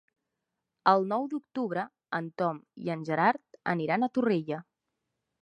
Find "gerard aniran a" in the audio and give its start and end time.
3.11-4.13